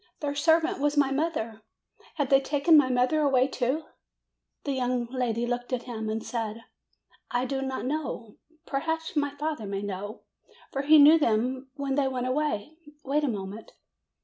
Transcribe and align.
Their 0.19 0.33
servant 0.33 0.79
was 0.79 0.97
my 0.97 1.11
mother! 1.11 1.61
Have 2.15 2.29
they 2.31 2.41
taken 2.41 2.75
my 2.75 2.89
mother 2.89 3.21
away, 3.21 3.47
too?" 3.47 3.83
The 4.63 4.71
young 4.71 5.05
lady 5.11 5.45
looked 5.45 5.71
at 5.73 5.83
him 5.83 6.09
and 6.09 6.25
said: 6.25 6.63
"I 7.29 7.45
do 7.45 7.61
not 7.61 7.85
know. 7.85 8.37
Perhaps 8.65 9.15
my 9.15 9.29
father 9.29 9.67
may 9.67 9.83
know, 9.83 10.23
for 10.71 10.81
he 10.81 10.97
knew 10.97 11.19
them 11.19 11.69
when 11.75 11.93
they 11.93 12.07
went 12.07 12.25
away. 12.25 12.77
Wait 13.03 13.23
a 13.23 13.27
moment." 13.27 13.73